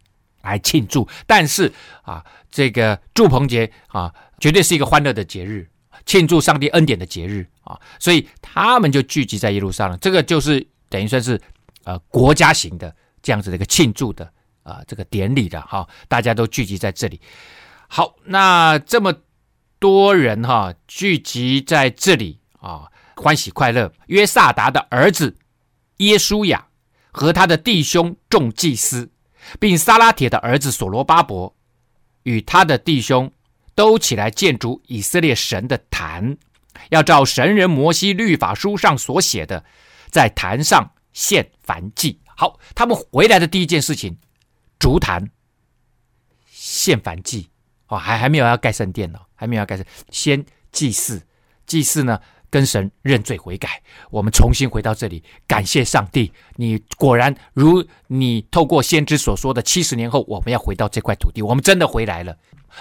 [0.42, 1.08] 来庆祝。
[1.26, 5.66] 但是啊，这个祝棚节啊，绝对是一个欢乐的节日，
[6.04, 7.80] 庆祝上帝恩典的节日啊。
[7.98, 11.38] 所以他们就聚集在耶路撒冷，这个就是等于算是
[11.84, 14.32] 呃国家型的这样子的一个庆祝的
[14.62, 17.20] 啊这个典礼的哈，大家都聚集在这里。
[17.86, 19.14] 好，那这么
[19.78, 23.92] 多人哈聚集在这里啊，欢喜快乐。
[24.06, 25.36] 约萨达的儿子。
[25.98, 26.66] 耶稣雅
[27.10, 29.10] 和他的弟兄众祭司，
[29.58, 31.54] 并撒拉铁的儿子所罗巴伯
[32.22, 33.30] 与他的弟兄
[33.74, 36.36] 都起来建筑以色列神的坛，
[36.90, 39.64] 要照神人摩西律法书上所写的，
[40.10, 42.20] 在坛上献燔祭。
[42.36, 44.16] 好，他们回来的第一件事情，
[44.78, 45.30] 筑坛
[46.50, 47.48] 献燔祭。
[47.88, 51.22] 哦，还还没有要盖圣殿呢，还没有要盖圣，先祭祀，
[51.66, 52.20] 祭祀呢？
[52.48, 56.32] 跟神认罪悔改，我们重新回到这里，感谢上帝。
[56.54, 62.34] 你果然如你透过先知所说的，七十年后我们要回到这块土地，我们真的回来了。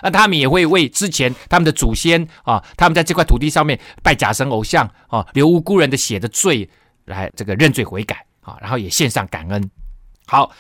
[0.04, 6.70] 那他们也会为之前他们的祖先啊，他们在这块土地上面拜假神偶像啊，流无辜人的血的罪
[7.06, 9.72] 来这个认罪悔改啊，然后也献上感恩。
[10.26, 10.52] 好，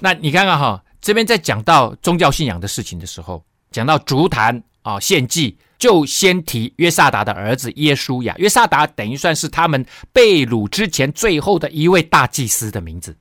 [0.00, 5.58] 那你看看哈，这边在讲到宗教信仰的事情的时候，讲到足坛啊，献祭。
[5.78, 13.16] 就先提约萨达的儿子耶稣亚，约萨达等于算是他们被掳之前最后的一位大祭司的名字，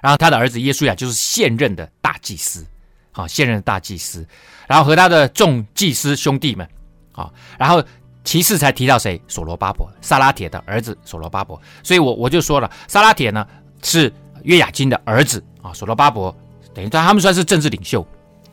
[0.00, 2.64] 然后他的儿子耶稣亚就是现任的大祭司，
[3.10, 4.24] 好，现任的大祭司，
[4.68, 6.64] 然后和他的众祭司兄弟们，
[7.10, 7.82] 好，然后
[8.24, 9.20] 其次才提到谁？
[9.28, 13.46] 索罗巴伯，萨拉铁的儿子索罗巴伯，所以我我就说了，萨拉铁呢
[13.82, 14.12] 是
[14.44, 16.34] 约雅金的儿子啊，索罗巴伯
[16.74, 18.06] 等于说他们算是政治领袖，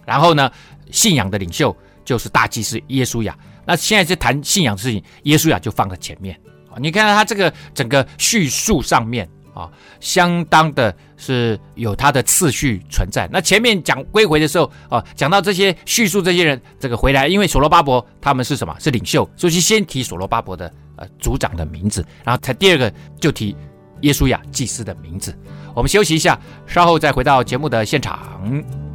[0.06, 0.52] 然后呢
[0.92, 1.76] 信仰的领袖。
[2.06, 6.36] 就是大祭司耶稣亚，那现在在谈信仰的事情，耶稣亚就放在前面
[6.68, 6.74] 啊。
[6.80, 9.30] 你看到他这个整个叙述上面
[9.60, 9.70] 啊，
[10.00, 13.28] 相当的是有他的次序存在。
[13.32, 18.74] 那前面讲归回的时候啊，讲到这些叙述这些人这个回来，因为所罗巴伯他们是什么？
[18.80, 23.56] 是领袖，所以先提所罗巴伯的呃族长的名字，然后才第二个就提
[24.02, 25.38] 耶稣亚祭司的名字。
[25.76, 28.89] 我们休息一下，稍后再回到节目的现场。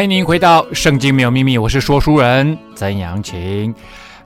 [0.00, 3.74] 欢迎您回到《圣经没有秘密》，我是说书人曾阳晴。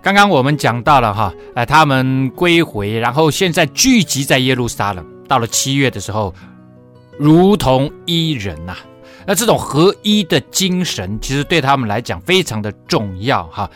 [0.01, 5.05] 刚刚我们讲到了哈，呃，他们归回，然后现在聚集在耶路撒冷。
[5.27, 6.33] 到了七月的时候，
[7.19, 8.79] 如同一人呐、啊。
[9.27, 13.69] 那这种合一的精神，其实对他们来讲非常的重要哈。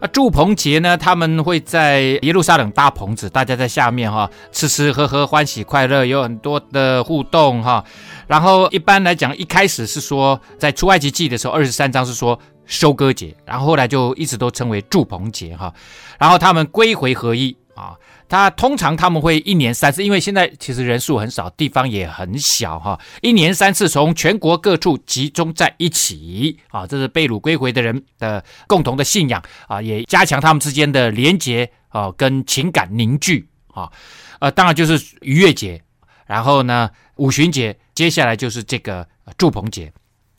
[0.00, 7.82] 啊，住棚节呢，他们会在耶路撒冷搭棚子，大家在下面哈吃吃喝喝，欢喜快乐，有很多的互动哈。
[8.30, 15.74] 然后一般来讲，一开始是说在出埃及记的时候，二十三章是说收割节，然后后来就一直都称为祝棚节哈。
[16.16, 17.96] 然后他们归回合一啊。
[18.28, 33.90] 他通常他们会一年三次，因为现在其实人数很少，地方也很小哈，一年三次从全国各处集中在一起啊，这是被掳归回的人的共同的信仰啊，也加强他们之间的连结啊，跟情感凝聚啊，
[34.38, 35.82] 呃，当然就是逾越节，
[36.30, 39.92] 然后呢五旬节，接下来就是这个祝棚节，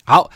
[0.05, 0.29] 好。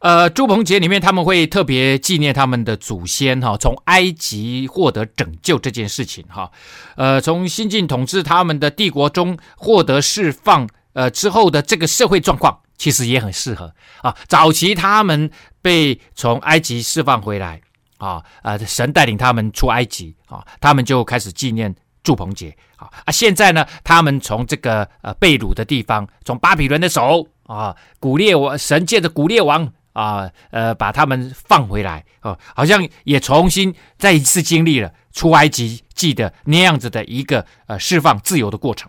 [0.00, 6.52] 呃，祝棚节里面他们会特别纪念他们的祖先哈，从埃及获得拯救这件事情哈，
[6.94, 14.16] 呃，从新晋统治他们的帝国中获得释放，呃之后的这个社会状况其实也很适合啊。
[14.28, 15.28] 早期他们
[15.60, 17.60] 被从埃及释放回来
[17.96, 22.88] 啊，呃，神带领他们出埃及啊，他们就开始纪念祝鹏杰啊。
[23.04, 29.72] 啊，现在呢，他们从这个呃被掳的地方，从巴比伦的手啊，古列王神界的古列王。
[29.94, 38.88] 啊，呃，把他们放回来哦，好像也重新再一次经历了出埃及记的那样子的一个呃释放自由的过程。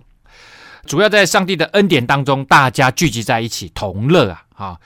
[0.85, 4.79] 主要在上帝的恩典当中，大家聚集在一起同乐啊啊！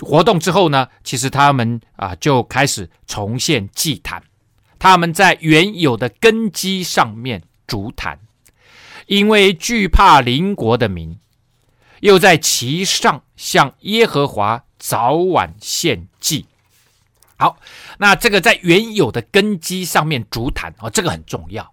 [0.00, 4.20] 活动之后呢，其实他们啊就开始重现祭坛，
[4.76, 8.18] 他们在原有的根基上面竹坛，
[9.06, 11.18] 因为惧怕邻国的民，
[12.00, 14.64] 又在其上向耶和华。
[14.82, 16.46] 早晚献祭，
[17.36, 17.58] 好，
[17.98, 21.70] 那这个在原有的根基上面竹坛哦，这个很重要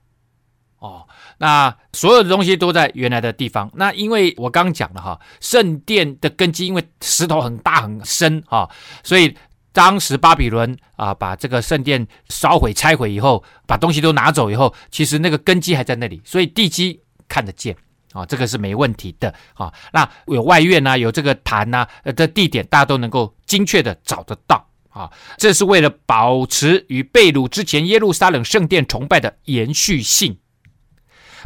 [0.80, 1.08] 哦。
[1.38, 3.72] 那所有的东西都在原来的地方。
[3.76, 8.70] 那因为我刚讲了哈，圣殿的根基因为石头很大很深哈，
[9.06, 9.34] 所以
[9.78, 17.78] 当时巴比伦啊把这个圣殿烧毁拆毁以后，把东西都拿走以后，其实那个根基还在那里，所以地基看得见。
[18.12, 19.72] 啊，这个是没问题的啊。
[19.94, 25.12] 那有外院呐、有这个坛呐、啊，的地点大家都能够精确的找得到啊。
[25.38, 30.40] 这是为了保持与贝鲁之前耶路撒冷圣殿崇拜的延续性，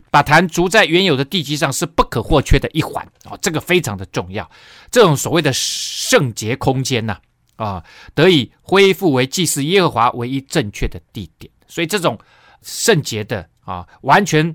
[0.09, 3.35] 把坛筑在原有的地基上是不可或缺的一环啊。
[3.41, 4.49] 这个非常的重要。
[4.89, 7.17] 这种所谓的圣洁空间呐，
[7.55, 7.83] 啊
[8.13, 11.51] 得以恢复为祭祀耶和华唯一正确的地点。
[11.67, 12.19] 所以这种
[12.61, 14.53] 圣洁的啊，完全。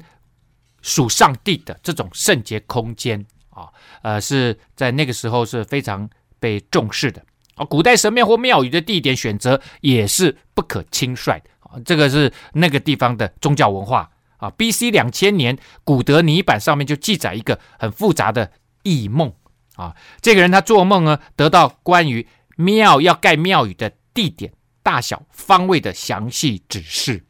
[0.83, 3.69] 属上帝的这种圣洁空间啊，
[4.03, 7.21] 呃，是在那个时候是非常被重视的
[7.57, 7.65] 啊。
[7.65, 11.75] 古代神庙或庙宇的地点选择也是不可轻率的啊。
[11.85, 14.49] 这个是那个地方的宗教文化啊。
[14.51, 14.93] B.C.
[14.93, 18.53] 两千年古德泥板上面就记载一个很复杂的
[18.85, 19.33] 异梦
[19.75, 19.97] 啊。
[20.21, 27.25] 这个人他做梦呢，得到关于庙要盖庙宇的地点、大小、方位的详细指示。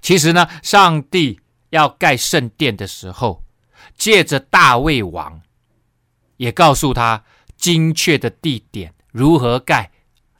[0.00, 1.38] 其实呢，上帝。
[1.72, 3.42] 要盖圣殿的时候，
[3.96, 5.40] 借着大卫王，
[6.36, 7.24] 也告诉他
[7.56, 9.90] 精确的地点如何盖，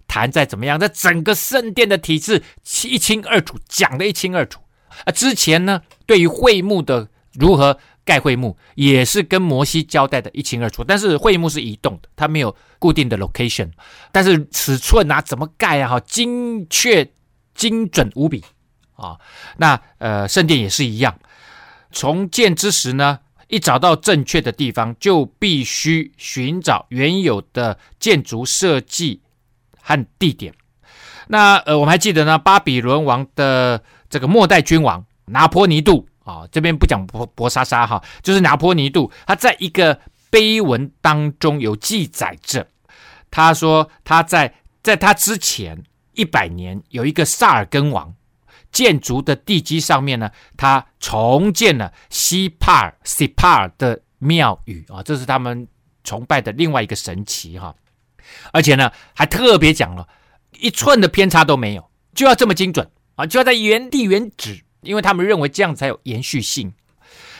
[0.07, 2.43] 坛在怎么样，这整个圣殿的体制
[2.85, 4.61] 一清二楚，讲得一清二楚。
[5.07, 10.83] 啊，之前呢，对于会幕的如何盖会幕，也是跟摩西交代的一清二楚。
[10.83, 13.71] 但是会幕是移动的，它没有固定的 location，
[14.11, 17.09] 但是尺寸啊，怎么盖啊，哈，精确
[17.55, 18.43] 精准无比。
[18.95, 19.19] 啊，
[19.57, 21.19] 那呃，圣殿也是一样，
[21.91, 29.21] 重建之时呢，一找到正确的地方，就必须寻找原有的建筑设计
[29.81, 30.55] 和地点。
[31.29, 39.99] 那呃，我们还记得呢，巴比伦王的这个末代君王拿波尼度啊，这边不讲博博莎莎哈，就是拿波尼度，他在一个
[40.31, 42.67] 碑文当中有记载着，
[43.31, 45.83] 他说他在在他之前
[46.15, 48.15] 一百年有一个萨尔根王。
[48.71, 55.69] 建筑的地基上面呢，他重建了西帕尔西帕尔的庙宇啊，这是他们
[56.05, 57.75] 崇拜的另外一个神祇哈。
[58.51, 60.09] 而且呢，还特别讲了，
[60.59, 66.73] 一寸的偏差都没有，就要这么精准啊，就要在原地原址，因为他们认为这样才有延续性。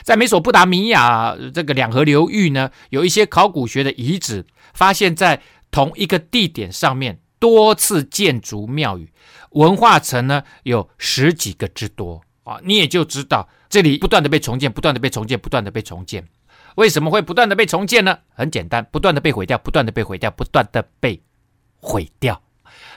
[0.01, 5.41] 在美索不达米亚这个两河流域呢，有一些考古学的遗址，发现在
[5.71, 9.09] 同一个地点上面多次建筑庙宇。
[9.51, 16.27] 文化层呢，有十几个之多啊，你也就知道这里不断的被重建，不断的被重建，不断的被重建。
[16.75, 18.17] 为什么会不断的被重建呢？
[18.33, 21.21] 很简单，不断的被毁掉，不断的被毁掉，不断的被
[21.77, 22.41] 毁掉。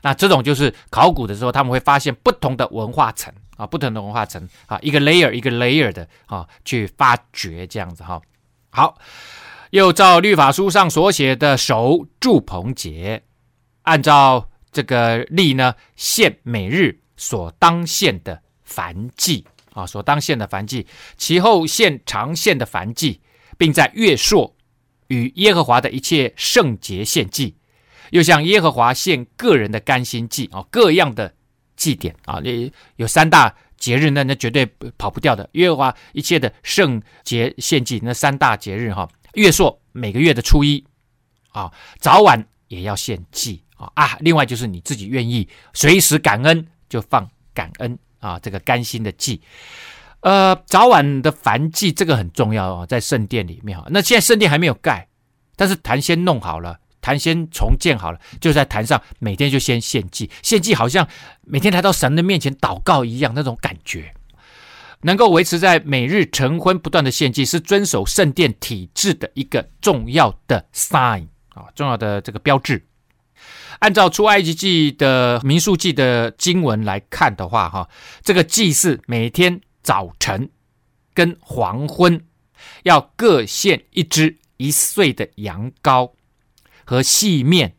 [0.02, 8.20] 那这种就是考古的时候，他们会发现不同的文化层啊，不同的文化层啊，一个 layer 一个 layer 的啊，去发掘这样子哈。
[8.70, 8.98] 好，
[9.70, 13.22] 又照律法书上所写的守住棚节，
[13.82, 20.86] 按照这个例呢，献每日所当献的燔祭啊，所当献的燔祭，
[21.16, 23.20] 其后献长献的燔祭，
[23.56, 24.54] 并在月朔
[25.08, 27.56] 与耶和华的一切圣节献祭。
[28.10, 31.34] 又向耶和华献个人的甘心祭啊，各样的
[31.76, 34.66] 祭典啊，那有三大节日，那那绝对
[34.96, 35.48] 跑不掉的。
[35.52, 40.82] 耶和华一切的圣节献祭，那三大节日哈，月朔每个月的初一
[41.50, 44.16] 啊，早晚也要献祭啊啊。
[44.20, 49.40] 另外就是你自己愿意随时感恩，就放感恩啊，这个甘心的祭。
[50.20, 53.86] 呃，早晚的燔祭这个很重要哦，在圣殿里面哈。
[53.90, 55.06] 那现在圣殿还没有盖，
[55.54, 56.80] 但是坛先弄好了。
[57.06, 61.06] 坛先重建好了，就在坛上每天就先献祭，献祭好像
[61.42, 64.12] 每天来到神的面前祷告一样，那种感觉，
[65.02, 72.84] 能够维持在每日晨昏不断的献祭，是遵守圣殿体制的一个重要的 sign 啊，重要的这个标志。
[73.78, 77.88] 按照出埃及记的民数记的经文来看的话，哈，
[78.24, 80.50] 这个祭祀每天早晨
[81.14, 82.20] 跟黄昏
[82.82, 86.10] 要各献一只一岁的羊羔。
[86.86, 87.76] 和细面、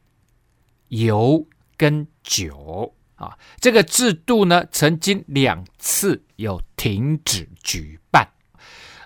[0.90, 1.48] 油
[1.78, 8.28] 跟酒啊，这个制度呢，曾经两次有停止举办，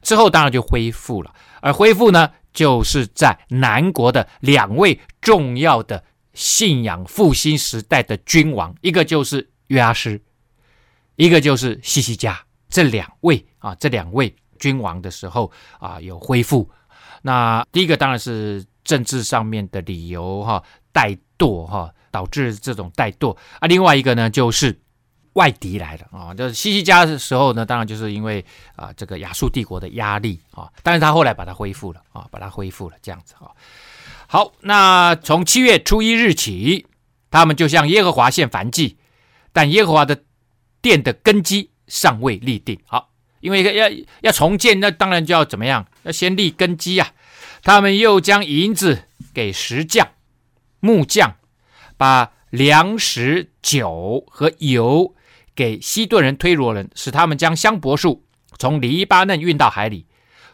[0.02, 1.34] 之后当然就恢复了。
[1.62, 10.20] 而恢复呢，就是在南国的两位重要的信仰复兴时代的君王，一个就是约阿施，
[11.16, 12.44] 一个就是西西家。
[12.70, 16.68] 这两位啊，这两位君王的时候啊，有恢复。
[17.22, 18.66] 那第一个当然是。
[18.84, 20.64] 政治上面的理由哈，
[20.94, 23.68] 怠惰哈，导致这种怠惰啊。
[23.68, 24.80] 另外一个呢，就是
[25.34, 26.34] 外敌来了啊。
[26.34, 28.44] 就是西西家的时候呢，当然就是因为
[28.76, 33.52] 啊这个亚述帝国的压力啊，但是他后来把它恢复了啊，把它恢复了这样子哈。
[34.28, 36.88] 好，那从七月初一日起，
[37.30, 38.98] 他们就向耶和华献燔祭，
[39.54, 40.24] 但耶和华的
[40.82, 42.80] 殿的根基尚未立定。
[42.86, 43.10] 好，
[43.42, 43.90] 因为要
[44.22, 45.86] 要重建，那当然就要怎么样？
[46.04, 47.12] 要先立根基啊。
[47.64, 49.04] 他们又将银子
[49.34, 50.08] 给石匠、
[50.80, 51.36] 木匠，
[51.98, 55.14] 把粮食、酒和油
[55.56, 58.24] 给西顿人、推罗人，使他们将香柏树
[58.58, 60.06] 从黎巴嫩运到海里，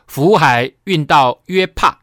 [0.05, 1.99] 浮海运到约帕，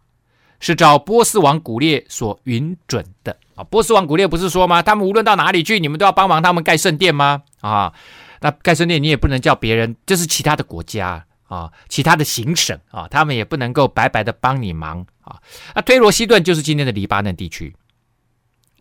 [0.59, 3.65] 是照波斯王古列所允准的啊。
[3.65, 4.83] 波斯王古列不是说吗？
[4.83, 7.43] 他们无论到哪里去，你们都要帮忙他们盖圣殿吗？
[7.61, 7.93] 啊，
[8.41, 11.27] 那盖圣殿你也不能叫别人，这是其他的国家。
[11.55, 15.39] 啊，其他的行省啊，他们也不能够白白的帮你忙啊。
[15.73, 17.73] 那推罗西顿就是今天的黎巴嫩地区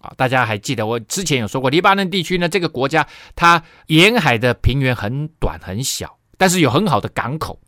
[0.01, 0.11] 啊。
[0.17, 7.59] 大家还记得我之前有说过，黎巴嫩地区呢，这个国家它沿海的平原很短很小，但是有很好的港口。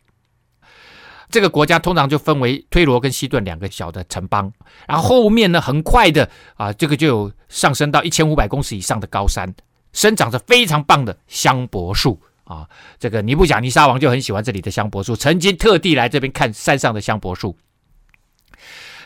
[1.30, 4.52] 这个国家通常就分为推罗跟西顿两个小的城邦，
[4.88, 9.54] 然后后面呢，很快的啊，这个就有上升到一千五百公尺以上的高山，
[9.92, 12.20] 生长着非常棒的香柏树。
[12.46, 12.66] 啊，
[12.98, 17.56] 这个尼布甲尼撒王就很喜欢这里的香柏树，曾经特地来这边看山上的香柏树。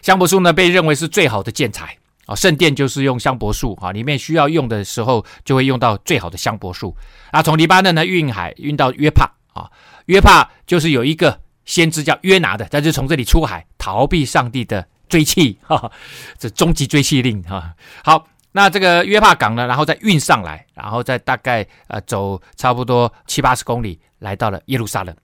[0.03, 6.95] 香柏树呢，被认为是最好的建材啊，圣殿就是用香柏树啊，里面需要用的时候就会用到最好的香柏树。
[7.30, 9.70] 啊，从黎巴嫩呢运海运到约帕啊，
[10.05, 15.91] 约帕就是有一个先知叫约拿的，他就从这里出海逃避上帝的追缉，哈哈，
[16.38, 17.74] 这终极追缉令哈。
[18.05, 18.26] 好。
[18.53, 25.16] 那这个约帕港呢，然后再运上来，然后再大概呃走差不多七八十公里，来到了耶路撒冷。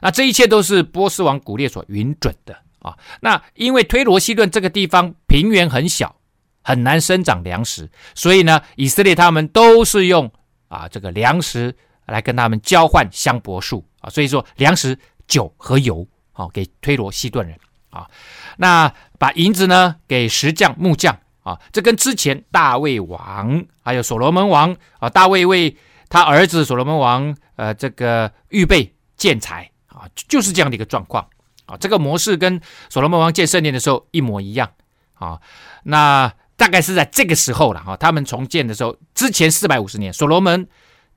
[0.00, 2.96] 那这一切都是波斯王古列所允准的啊。
[3.20, 6.16] 那因为推罗西顿这个地方平原很小，
[6.62, 10.28] 很难生长粮食，所以呢，以色列他们都是用
[10.66, 11.74] 啊这个粮食
[12.06, 14.10] 来跟他们交换香柏树啊。
[14.10, 14.98] 所以说粮食、
[15.28, 17.56] 酒和油啊给推罗西顿人
[17.90, 18.10] 啊。
[18.56, 21.16] 那把银子呢给石匠、木匠。
[21.44, 25.76] 啊，这跟之前大卫王还有所罗门王啊，大卫为
[26.08, 31.28] 他儿子所罗门王呃这个预备建材啊，就是这样的一个状况
[31.66, 31.76] 啊。
[31.76, 34.70] 这个模式跟所罗门王建圣殿的时候一模一样
[35.12, 35.38] 啊。
[35.82, 40.66] 那大概是在这个时候了哈，他们重建的时候，之前四百五十年，所罗门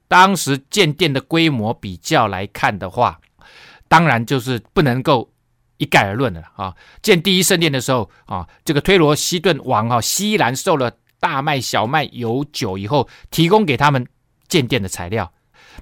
[0.09, 3.17] 当时建殿的规模比较来看的话，
[3.87, 5.31] 当然就是不能够。
[5.77, 6.73] 一概而论了啊！
[7.01, 14.05] 建第一圣殿的时候啊，这个推罗西顿王啊，西兰受了大麦、小麦、油酒以后，提供给他们
[14.47, 15.31] 建殿的材料。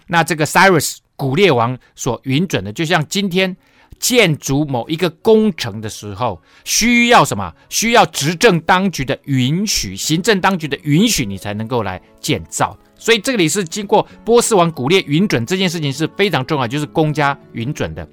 [0.08, 3.56] 那这个 Cyrus 古列王所允准的，就像今天
[3.98, 7.54] 建筑某一个工程的时候，需要什么？
[7.70, 12.78] 需要执政当局的允许，行政当局的允许，你才能够来建造。
[12.98, 18.08] 所以这里是经过波斯王古列允准，这件事情是非常重要，就是公家允准的，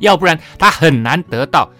[0.00, 1.70] 要不然他很难得到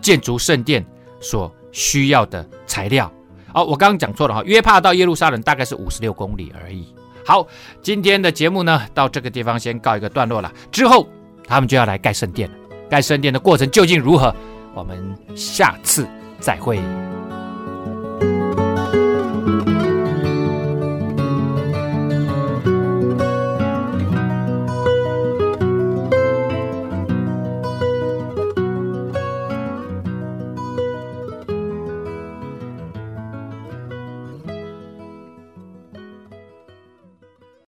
[0.00, 0.84] 建筑圣殿
[1.20, 3.10] 所需要的材料。
[3.52, 6.94] 哦，我刚刚讲错了哈，约帕到耶路撒冷大概是五十六公里而已。
[7.26, 7.46] 好，
[7.82, 11.08] 今天的节目呢，到这个地方先告一个段落了，之后
[11.46, 12.56] 他们就要来盖圣殿了。
[12.88, 14.34] 盖圣殿的过程究竟如何？
[14.74, 16.08] 我们下次
[16.38, 16.80] 再会。